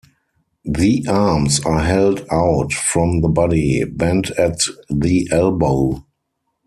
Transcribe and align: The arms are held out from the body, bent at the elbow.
The 0.65 1.05
arms 1.07 1.59
are 1.59 1.81
held 1.83 2.25
out 2.31 2.73
from 2.73 3.21
the 3.21 3.27
body, 3.29 3.83
bent 3.83 4.31
at 4.31 4.57
the 4.89 5.27
elbow. 5.31 6.03